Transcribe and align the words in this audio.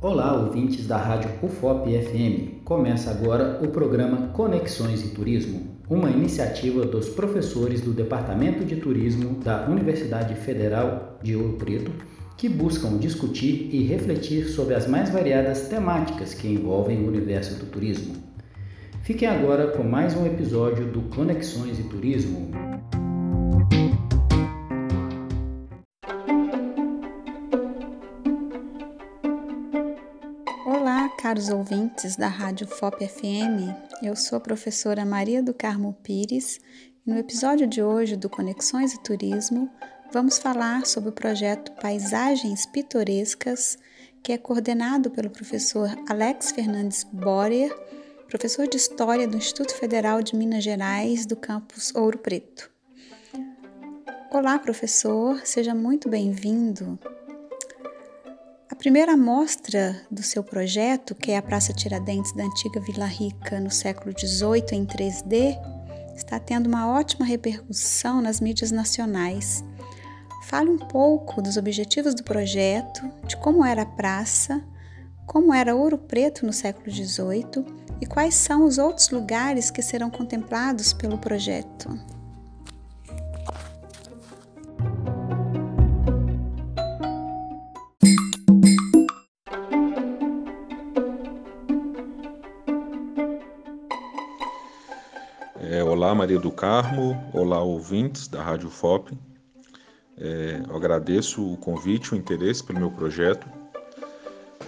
Olá, 0.00 0.32
ouvintes 0.32 0.86
da 0.86 0.96
Rádio 0.96 1.28
UFOP 1.42 1.90
FM. 1.90 2.62
Começa 2.64 3.10
agora 3.10 3.58
o 3.60 3.66
programa 3.66 4.28
Conexões 4.28 5.04
e 5.04 5.08
Turismo, 5.08 5.76
uma 5.90 6.08
iniciativa 6.08 6.86
dos 6.86 7.08
professores 7.08 7.80
do 7.80 7.90
Departamento 7.90 8.64
de 8.64 8.76
Turismo 8.76 9.40
da 9.40 9.66
Universidade 9.66 10.36
Federal 10.36 11.18
de 11.20 11.34
Ouro 11.34 11.54
Preto, 11.54 11.90
que 12.36 12.48
buscam 12.48 12.96
discutir 12.96 13.70
e 13.72 13.82
refletir 13.82 14.44
sobre 14.44 14.76
as 14.76 14.86
mais 14.86 15.10
variadas 15.10 15.62
temáticas 15.62 16.32
que 16.32 16.46
envolvem 16.46 17.02
o 17.02 17.08
universo 17.08 17.58
do 17.58 17.66
turismo. 17.66 18.14
Fiquem 19.02 19.26
agora 19.26 19.66
com 19.72 19.82
mais 19.82 20.14
um 20.14 20.24
episódio 20.24 20.86
do 20.86 21.02
Conexões 21.12 21.76
e 21.76 21.82
Turismo. 21.82 22.52
Caros 31.28 31.50
ouvintes 31.50 32.16
da 32.16 32.26
Rádio 32.26 32.66
FOP 32.66 33.06
FM, 33.06 33.68
eu 34.02 34.16
sou 34.16 34.38
a 34.38 34.40
professora 34.40 35.04
Maria 35.04 35.42
do 35.42 35.52
Carmo 35.52 35.92
Pires 36.02 36.58
e 37.06 37.10
no 37.10 37.18
episódio 37.18 37.66
de 37.66 37.82
hoje 37.82 38.16
do 38.16 38.30
Conexões 38.30 38.94
e 38.94 39.02
Turismo 39.02 39.70
vamos 40.10 40.38
falar 40.38 40.86
sobre 40.86 41.10
o 41.10 41.12
projeto 41.12 41.70
Paisagens 41.72 42.64
Pitorescas, 42.64 43.76
que 44.22 44.32
é 44.32 44.38
coordenado 44.38 45.10
pelo 45.10 45.28
professor 45.28 45.90
Alex 46.08 46.50
Fernandes 46.52 47.04
Borer, 47.04 47.76
professor 48.26 48.66
de 48.66 48.78
História 48.78 49.28
do 49.28 49.36
Instituto 49.36 49.74
Federal 49.74 50.22
de 50.22 50.34
Minas 50.34 50.64
Gerais, 50.64 51.26
do 51.26 51.36
campus 51.36 51.94
Ouro 51.94 52.16
Preto. 52.16 52.70
Olá, 54.30 54.58
professor, 54.58 55.42
seja 55.44 55.74
muito 55.74 56.08
bem-vindo 56.08 56.98
primeira 58.78 59.14
amostra 59.14 60.00
do 60.08 60.22
seu 60.22 60.42
projeto, 60.42 61.12
que 61.12 61.32
é 61.32 61.36
a 61.36 61.42
Praça 61.42 61.72
Tiradentes 61.72 62.32
da 62.32 62.44
antiga 62.44 62.80
Vila 62.80 63.06
Rica 63.06 63.58
no 63.58 63.72
século 63.72 64.14
XVIII 64.16 64.66
em 64.72 64.86
3D, 64.86 65.58
está 66.14 66.38
tendo 66.38 66.68
uma 66.68 66.88
ótima 66.88 67.26
repercussão 67.26 68.22
nas 68.22 68.40
mídias 68.40 68.70
nacionais. 68.70 69.64
Fale 70.44 70.70
um 70.70 70.78
pouco 70.78 71.42
dos 71.42 71.56
objetivos 71.56 72.14
do 72.14 72.22
projeto, 72.22 73.02
de 73.26 73.36
como 73.38 73.64
era 73.64 73.82
a 73.82 73.86
praça, 73.86 74.62
como 75.26 75.52
era 75.52 75.74
Ouro 75.74 75.98
Preto 75.98 76.46
no 76.46 76.52
século 76.52 76.88
XVIII 76.88 77.66
e 78.00 78.06
quais 78.06 78.36
são 78.36 78.64
os 78.64 78.78
outros 78.78 79.10
lugares 79.10 79.72
que 79.72 79.82
serão 79.82 80.08
contemplados 80.08 80.92
pelo 80.92 81.18
projeto. 81.18 82.17
Olá, 95.84 96.14
Maria 96.14 96.38
do 96.38 96.52
Carmo. 96.52 97.20
Olá, 97.32 97.60
ouvintes 97.60 98.28
da 98.28 98.40
Rádio 98.40 98.70
FOP. 98.70 99.12
É, 100.16 100.62
eu 100.68 100.76
agradeço 100.76 101.52
o 101.52 101.56
convite, 101.56 102.14
o 102.14 102.16
interesse 102.16 102.62
pelo 102.62 102.78
meu 102.78 102.92
projeto. 102.92 103.44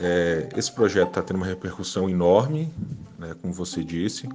É, 0.02 0.48
esse 0.56 0.72
projeto 0.72 1.10
está 1.10 1.22
tendo 1.22 1.36
uma 1.36 1.46
repercussão 1.46 2.10
enorme, 2.10 2.72
né, 3.16 3.36
como 3.40 3.52
você 3.52 3.84
disse. 3.84 4.28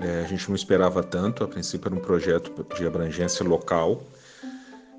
É, 0.00 0.24
a 0.24 0.26
gente 0.26 0.48
não 0.48 0.56
esperava 0.56 1.04
tanto, 1.04 1.44
a 1.44 1.48
princípio 1.48 1.86
era 1.86 1.94
um 1.94 2.00
projeto 2.00 2.66
de 2.76 2.84
abrangência 2.84 3.46
local 3.46 4.02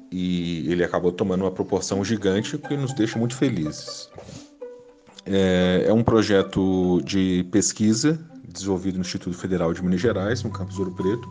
e 0.09 0.71
ele 0.71 0.85
acabou 0.85 1.11
tomando 1.11 1.41
uma 1.41 1.51
proporção 1.51 2.03
gigante, 2.03 2.57
que 2.57 2.77
nos 2.77 2.93
deixa 2.93 3.19
muito 3.19 3.35
felizes. 3.35 4.09
É, 5.25 5.83
é 5.87 5.93
um 5.93 6.03
projeto 6.03 7.01
de 7.03 7.45
pesquisa 7.51 8.30
desenvolvido 8.51 8.95
no 8.95 9.01
Instituto 9.01 9.37
Federal 9.37 9.73
de 9.73 9.83
Minas 9.83 10.01
Gerais, 10.01 10.43
no 10.43 10.49
campus 10.49 10.77
Ouro 10.77 10.91
Preto, 10.91 11.27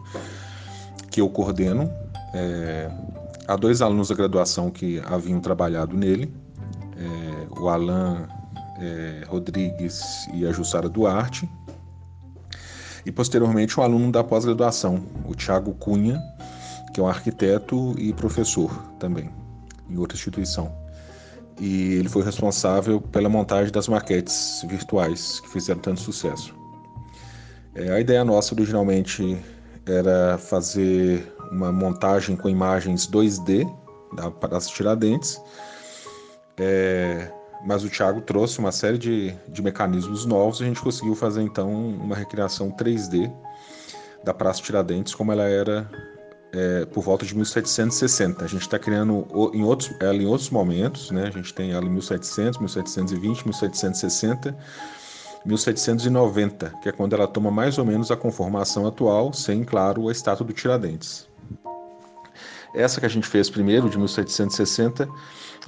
que 1.10 1.20
eu 1.20 1.28
coordeno. 1.28 1.90
É, 2.32 2.90
há 3.46 3.56
dois 3.56 3.82
alunos 3.82 4.08
da 4.08 4.14
graduação 4.14 4.70
que 4.70 5.00
haviam 5.06 5.40
trabalhado 5.40 5.96
nele, 5.96 6.32
é, 6.96 7.60
o 7.60 7.68
Alan 7.68 8.28
é, 8.78 9.24
Rodrigues 9.26 10.28
e 10.32 10.46
a 10.46 10.52
Jussara 10.52 10.88
Duarte, 10.88 11.48
e 13.04 13.10
posteriormente 13.10 13.78
um 13.78 13.82
aluno 13.82 14.12
da 14.12 14.22
pós-graduação, 14.22 15.02
o 15.26 15.34
Tiago 15.34 15.74
Cunha, 15.74 16.20
que 16.92 17.00
é 17.00 17.02
um 17.02 17.08
arquiteto 17.08 17.94
e 17.98 18.12
professor 18.12 18.70
também, 18.98 19.30
em 19.88 19.96
outra 19.96 20.16
instituição. 20.16 20.72
E 21.58 21.94
ele 21.94 22.08
foi 22.08 22.22
responsável 22.22 23.00
pela 23.00 23.28
montagem 23.28 23.72
das 23.72 23.86
maquetes 23.86 24.64
virtuais 24.66 25.40
que 25.40 25.48
fizeram 25.50 25.80
tanto 25.80 26.00
sucesso. 26.00 26.59
É, 27.74 27.92
a 27.92 28.00
ideia 28.00 28.24
nossa 28.24 28.54
originalmente 28.54 29.38
era 29.86 30.38
fazer 30.38 31.32
uma 31.50 31.72
montagem 31.72 32.36
com 32.36 32.48
imagens 32.48 33.06
2D 33.06 33.68
da 34.14 34.30
Praça 34.30 34.68
Tiradentes, 34.70 35.40
é, 36.58 37.30
mas 37.64 37.84
o 37.84 37.90
Thiago 37.90 38.20
trouxe 38.22 38.58
uma 38.58 38.72
série 38.72 38.98
de, 38.98 39.34
de 39.48 39.62
mecanismos 39.62 40.24
novos 40.26 40.60
e 40.60 40.64
a 40.64 40.66
gente 40.66 40.80
conseguiu 40.80 41.14
fazer 41.14 41.42
então 41.42 41.72
uma 41.72 42.16
recriação 42.16 42.70
3D 42.70 43.32
da 44.24 44.34
Praça 44.34 44.60
Tiradentes 44.60 45.14
como 45.14 45.32
ela 45.32 45.44
era 45.44 45.88
é, 46.52 46.84
por 46.86 47.02
volta 47.02 47.24
de 47.24 47.34
1760. 47.34 48.44
A 48.44 48.48
gente 48.48 48.62
está 48.62 48.78
criando 48.78 49.26
em 49.54 49.62
outros, 49.62 49.94
ela 50.00 50.16
em 50.16 50.26
outros 50.26 50.50
momentos, 50.50 51.10
né? 51.10 51.28
a 51.28 51.30
gente 51.30 51.54
tem 51.54 51.72
ela 51.72 51.86
em 51.86 51.90
1700, 51.90 52.58
1720, 52.58 53.44
1760 53.44 54.56
1790, 55.44 56.74
que 56.82 56.88
é 56.88 56.92
quando 56.92 57.14
ela 57.14 57.26
toma 57.26 57.50
mais 57.50 57.78
ou 57.78 57.84
menos 57.84 58.10
a 58.10 58.16
conformação 58.16 58.86
atual, 58.86 59.32
sem, 59.32 59.64
claro, 59.64 60.08
a 60.08 60.12
estátua 60.12 60.46
do 60.46 60.52
Tiradentes. 60.52 61.28
Essa 62.74 63.00
que 63.00 63.06
a 63.06 63.08
gente 63.08 63.26
fez 63.26 63.50
primeiro, 63.50 63.88
de 63.88 63.98
1760, 63.98 65.08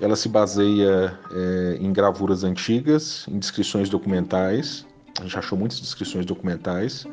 ela 0.00 0.16
se 0.16 0.28
baseia 0.28 1.18
é, 1.32 1.78
em 1.80 1.92
gravuras 1.92 2.44
antigas, 2.44 3.26
em 3.28 3.38
descrições 3.38 3.88
documentais. 3.88 4.86
A 5.18 5.22
gente 5.22 5.38
achou 5.38 5.58
muitas 5.58 5.80
descrições 5.80 6.24
documentais. 6.24 7.04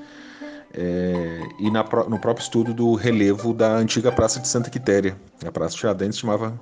É, 0.74 1.42
e 1.60 1.72
na, 1.72 1.84
no 2.08 2.20
próprio 2.20 2.44
estudo 2.44 2.74
do 2.74 2.94
relevo 2.94 3.54
da 3.54 3.76
antiga 3.76 4.12
Praça 4.12 4.40
de 4.40 4.48
Santa 4.48 4.70
Quitéria. 4.70 5.18
A 5.46 5.52
Praça 5.52 5.74
de 5.74 5.80
Tiradentes 5.80 6.20
chamava 6.20 6.60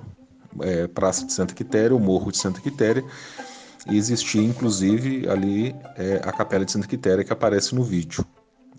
é, 0.62 0.86
Praça 0.86 1.26
de 1.26 1.32
Santa 1.32 1.54
Quitéria, 1.54 1.94
o 1.94 2.00
Morro 2.00 2.32
de 2.32 2.38
Santa 2.38 2.60
Quitéria, 2.60 3.04
e 3.86 3.96
existia 3.96 4.42
inclusive 4.42 5.28
ali 5.28 5.74
é, 5.96 6.16
a 6.24 6.32
Capela 6.32 6.64
de 6.64 6.72
Santa 6.72 6.86
Quitéria 6.86 7.24
que 7.24 7.32
aparece 7.32 7.74
no 7.74 7.82
vídeo. 7.82 8.24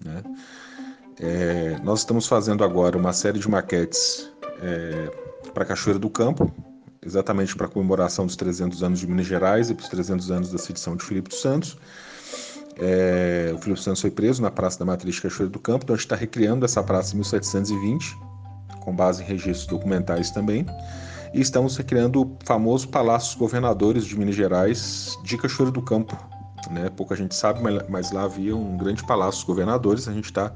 Né? 0.03 0.23
É, 1.19 1.79
nós 1.83 1.99
estamos 1.99 2.27
fazendo 2.27 2.63
agora 2.63 2.97
uma 2.97 3.13
série 3.13 3.39
de 3.39 3.49
maquetes 3.49 4.31
é, 4.61 5.11
para 5.53 5.65
Cachoeira 5.65 5.99
do 5.99 6.09
Campo, 6.09 6.51
exatamente 7.05 7.55
para 7.55 7.67
comemoração 7.67 8.25
dos 8.25 8.35
300 8.35 8.83
anos 8.83 8.99
de 8.99 9.07
Minas 9.07 9.25
Gerais 9.25 9.69
e 9.69 9.75
para 9.75 9.83
os 9.83 9.89
300 9.89 10.31
anos 10.31 10.51
da 10.51 10.57
sedição 10.57 10.95
de 10.95 11.03
Filipe 11.03 11.29
dos 11.29 11.41
Santos. 11.41 11.77
É, 12.77 13.51
o 13.53 13.57
Filipe 13.57 13.81
Santos 13.81 14.01
foi 14.01 14.11
preso 14.11 14.41
na 14.41 14.49
Praça 14.49 14.79
da 14.79 14.85
Matriz 14.85 15.15
de 15.15 15.21
Cachoeira 15.21 15.51
do 15.51 15.59
Campo, 15.59 15.83
então 15.83 15.93
a 15.93 15.97
gente 15.97 16.05
está 16.05 16.15
recriando 16.15 16.63
essa 16.63 16.81
praça 16.81 17.13
em 17.13 17.17
1720, 17.17 18.17
com 18.79 18.95
base 18.95 19.21
em 19.21 19.25
registros 19.25 19.67
documentais 19.67 20.31
também 20.31 20.65
e 21.33 21.41
estamos 21.41 21.77
recriando 21.77 22.21
o 22.21 22.37
famoso 22.43 22.87
Palácio 22.87 23.29
dos 23.29 23.39
Governadores 23.39 24.05
de 24.05 24.17
Minas 24.17 24.35
Gerais 24.35 25.17
de 25.23 25.37
Cachoeiro 25.37 25.71
do 25.71 25.81
Campo. 25.81 26.17
Né? 26.71 26.89
Pouca 26.95 27.15
gente 27.15 27.35
sabe, 27.35 27.61
mas 27.87 28.11
lá 28.11 28.23
havia 28.23 28.55
um 28.55 28.77
grande 28.77 29.05
Palácio 29.05 29.39
dos 29.39 29.47
Governadores. 29.47 30.07
A 30.07 30.13
gente 30.13 30.25
está 30.25 30.53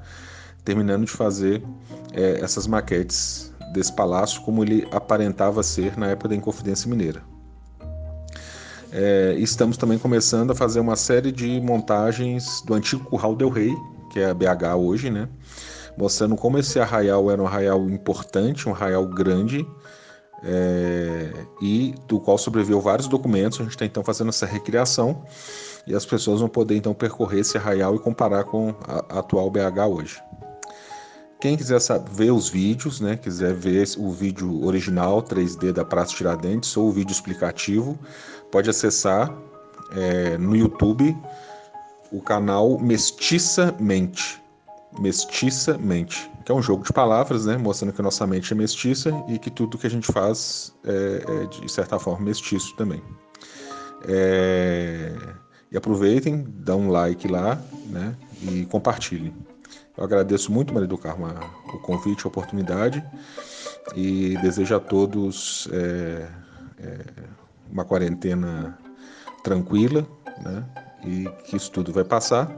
terminando 0.63 1.05
de 1.05 1.11
fazer 1.11 1.63
é, 2.13 2.39
essas 2.41 2.67
maquetes 2.67 3.53
desse 3.73 3.91
palácio 3.93 4.41
como 4.41 4.63
ele 4.63 4.87
aparentava 4.91 5.63
ser 5.63 5.97
na 5.97 6.07
época 6.07 6.29
da 6.29 6.35
Inconfidência 6.35 6.89
Mineira. 6.89 7.21
É, 8.91 9.35
estamos 9.39 9.75
também 9.77 9.97
começando 9.97 10.51
a 10.51 10.55
fazer 10.55 10.79
uma 10.79 10.95
série 10.95 11.31
de 11.31 11.59
montagens 11.59 12.61
do 12.61 12.75
antigo 12.75 13.03
Curral 13.05 13.35
del 13.35 13.49
Rei, 13.49 13.75
que 14.11 14.19
é 14.19 14.29
a 14.29 14.33
BH 14.33 14.75
hoje, 14.77 15.09
né? 15.09 15.27
mostrando 15.97 16.35
como 16.35 16.57
esse 16.57 16.79
arraial 16.79 17.29
era 17.29 17.41
um 17.41 17.47
arraial 17.47 17.89
importante, 17.89 18.67
um 18.67 18.71
arraial 18.71 19.05
grande, 19.05 19.65
é, 20.43 21.45
e 21.61 21.95
do 22.07 22.19
qual 22.19 22.37
sobreviveu 22.37 22.81
vários 22.81 23.07
documentos. 23.07 23.59
A 23.59 23.63
gente 23.63 23.73
está 23.73 23.85
então 23.85 24.03
fazendo 24.03 24.29
essa 24.29 24.45
recriação 24.45 25.23
e 25.87 25.95
as 25.95 26.05
pessoas 26.05 26.39
vão 26.39 26.49
poder 26.49 26.75
então 26.75 26.93
percorrer 26.93 27.39
esse 27.39 27.57
arraial 27.57 27.95
e 27.95 27.99
comparar 27.99 28.43
com 28.43 28.75
a, 28.87 29.15
a 29.15 29.19
atual 29.19 29.49
BH 29.49 29.87
hoje. 29.89 30.21
Quem 31.39 31.57
quiser 31.57 31.79
saber, 31.79 32.09
ver 32.11 32.31
os 32.31 32.47
vídeos, 32.47 33.01
né, 33.01 33.17
quiser 33.17 33.53
ver 33.53 33.85
o 33.97 34.09
vídeo 34.11 34.65
original 34.65 35.21
3D 35.21 35.73
da 35.73 35.83
Praça 35.83 36.13
Tiradentes 36.15 36.75
ou 36.77 36.87
o 36.87 36.91
vídeo 36.91 37.11
explicativo, 37.11 37.99
pode 38.49 38.69
acessar 38.69 39.33
é, 39.91 40.37
no 40.37 40.55
YouTube 40.55 41.15
o 42.11 42.21
canal 42.21 42.79
Mestiça 42.79 43.75
Mente. 43.77 44.41
Mestiça 44.99 45.77
Mente 45.77 46.31
que 46.45 46.51
é 46.51 46.55
um 46.55 46.61
jogo 46.61 46.83
de 46.83 46.91
palavras, 46.91 47.45
né, 47.45 47.57
mostrando 47.57 47.93
que 47.93 48.01
a 48.01 48.03
nossa 48.03 48.27
mente 48.27 48.51
é 48.51 48.55
mestiça 48.55 49.11
e 49.27 49.39
que 49.39 49.49
tudo 49.49 49.77
que 49.77 49.87
a 49.87 49.89
gente 49.89 50.11
faz 50.11 50.73
é, 50.83 51.23
é 51.27 51.45
de 51.45 51.71
certa 51.71 51.97
forma 51.97 52.25
mestiço 52.25 52.75
também. 52.75 53.01
É, 54.07 55.15
e 55.71 55.77
aproveitem, 55.77 56.45
dá 56.47 56.75
um 56.75 56.89
like 56.89 57.27
lá 57.27 57.61
né, 57.87 58.15
e 58.41 58.65
compartilhem. 58.65 59.33
Eu 59.97 60.03
agradeço 60.03 60.51
muito, 60.51 60.73
Maria 60.73 60.87
do 60.87 60.97
Carmo, 60.97 61.27
o 61.73 61.79
convite, 61.79 62.25
a 62.25 62.27
oportunidade 62.27 63.03
e 63.95 64.37
desejo 64.41 64.75
a 64.75 64.79
todos 64.79 65.67
é, 65.71 66.27
é, 66.79 66.99
uma 67.71 67.85
quarentena 67.85 68.77
tranquila 69.43 70.05
né, 70.43 70.65
e 71.05 71.29
que 71.45 71.55
isso 71.55 71.71
tudo 71.71 71.93
vai 71.93 72.03
passar 72.03 72.51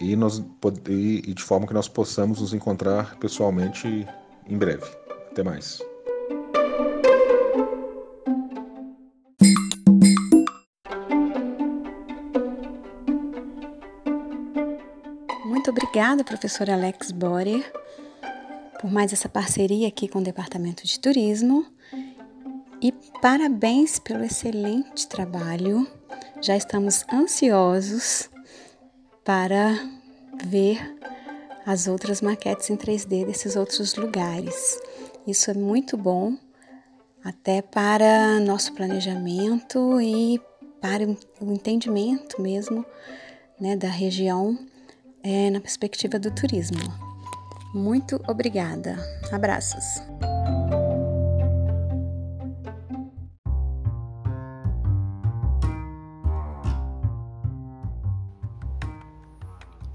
e, 0.00 0.14
nós, 0.16 0.42
e 0.88 1.34
de 1.34 1.42
forma 1.42 1.66
que 1.66 1.74
nós 1.74 1.88
possamos 1.88 2.40
nos 2.40 2.52
encontrar 2.52 3.16
pessoalmente 3.16 4.06
em 4.48 4.56
breve. 4.56 4.84
Até 5.30 5.42
mais. 5.42 5.80
Muito 15.44 15.70
obrigada, 15.70 16.24
professor 16.24 16.70
Alex 16.70 17.10
Borer, 17.10 17.70
por 18.80 18.90
mais 18.90 19.12
essa 19.12 19.28
parceria 19.28 19.88
aqui 19.88 20.08
com 20.08 20.20
o 20.20 20.24
Departamento 20.24 20.86
de 20.86 20.98
Turismo. 20.98 21.66
E 22.80 22.92
parabéns 23.20 23.98
pelo 23.98 24.24
excelente 24.24 25.08
trabalho. 25.08 25.86
Já 26.40 26.56
estamos 26.56 27.04
ansiosos 27.12 28.30
para 29.28 29.78
ver 30.42 30.96
as 31.66 31.86
outras 31.86 32.22
maquetes 32.22 32.70
em 32.70 32.76
3D 32.78 33.26
desses 33.26 33.56
outros 33.56 33.94
lugares. 33.94 34.80
Isso 35.26 35.50
é 35.50 35.54
muito 35.54 35.98
bom, 35.98 36.34
até 37.22 37.60
para 37.60 38.40
nosso 38.40 38.72
planejamento 38.72 40.00
e 40.00 40.40
para 40.80 41.04
o 41.42 41.52
entendimento 41.52 42.40
mesmo 42.40 42.86
né, 43.60 43.76
da 43.76 43.88
região 43.88 44.58
é, 45.22 45.50
na 45.50 45.60
perspectiva 45.60 46.18
do 46.18 46.30
turismo. 46.30 46.78
Muito 47.74 48.18
obrigada. 48.26 48.96
Abraços. 49.30 50.00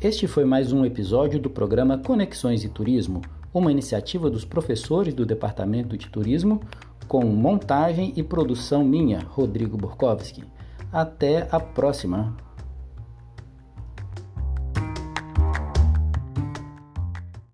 Este 0.03 0.27
foi 0.27 0.43
mais 0.43 0.73
um 0.73 0.83
episódio 0.83 1.39
do 1.39 1.49
programa 1.49 1.97
Conexões 1.97 2.65
e 2.65 2.67
Turismo, 2.67 3.21
uma 3.53 3.71
iniciativa 3.71 4.29
dos 4.29 4.43
professores 4.43 5.13
do 5.13 5.25
Departamento 5.25 5.97
de 5.97 6.09
Turismo, 6.09 6.59
com 7.07 7.23
montagem 7.23 8.11
e 8.17 8.21
produção 8.21 8.83
minha, 8.83 9.21
Rodrigo 9.21 9.77
Borkowski. 9.77 10.43
Até 10.91 11.47
a 11.49 11.57
próxima! 11.57 12.35